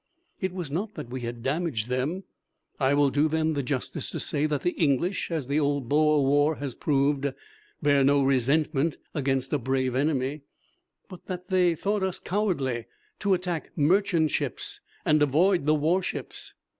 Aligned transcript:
It 0.39 0.51
was 0.51 0.71
not 0.71 0.95
that 0.95 1.11
we 1.11 1.21
had 1.21 1.43
damaged 1.43 1.87
them 1.87 2.23
I 2.79 2.95
will 2.95 3.11
do 3.11 3.27
them 3.27 3.53
the 3.53 3.61
justice 3.61 4.09
to 4.09 4.19
say 4.19 4.47
that 4.47 4.63
the 4.63 4.71
English, 4.71 5.29
as 5.29 5.45
the 5.45 5.59
old 5.59 5.87
Boer 5.89 6.25
War 6.25 6.55
has 6.55 6.73
proved, 6.73 7.31
bear 7.83 8.03
no 8.03 8.23
resentment 8.23 8.97
against 9.13 9.53
a 9.53 9.59
brave 9.59 9.93
enemy 9.93 10.41
but 11.07 11.27
that 11.27 11.49
they 11.49 11.75
thought 11.75 12.01
us 12.01 12.17
cowardly 12.19 12.87
to 13.19 13.35
attack 13.35 13.69
merchant 13.75 14.31
ships 14.31 14.81
and 15.05 15.21
avoid 15.21 15.67
the 15.67 15.75
warships. 15.75 16.55